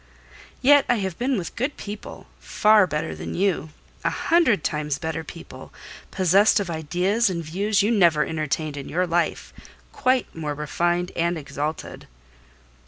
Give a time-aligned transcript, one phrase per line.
[0.63, 3.69] "Yet I have been with good people; far better than you:
[4.03, 5.71] a hundred times better people;
[6.09, 9.53] possessed of ideas and views you never entertained in your life:
[9.91, 12.07] quite more refined and exalted."